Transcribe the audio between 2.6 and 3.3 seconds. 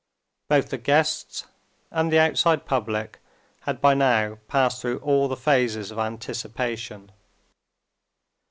public